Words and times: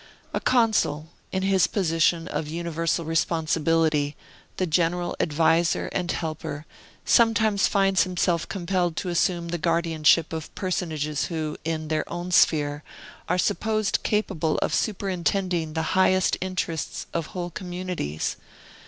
A 0.33 0.39
Consul, 0.39 1.09
in 1.31 1.43
his 1.43 1.67
position 1.67 2.27
of 2.27 2.47
universal 2.47 3.05
responsibility, 3.05 4.15
the 4.57 4.65
general 4.65 5.15
adviser 5.19 5.89
and 5.91 6.11
helper, 6.11 6.65
sometimes 7.05 7.67
finds 7.67 8.01
himself 8.01 8.49
compelled 8.49 8.95
to 8.97 9.09
assume 9.09 9.49
the 9.49 9.59
guardianship 9.59 10.33
of 10.33 10.55
personages 10.55 11.25
who, 11.25 11.55
in 11.63 11.89
their 11.89 12.11
own 12.11 12.31
sphere, 12.31 12.81
are 13.29 13.37
supposed 13.37 14.01
capable 14.01 14.57
of 14.57 14.73
superintending 14.73 15.73
the 15.73 15.83
highest 15.93 16.35
interests 16.41 17.05
of 17.13 17.27
whole 17.37 17.51
communities. 17.51 18.37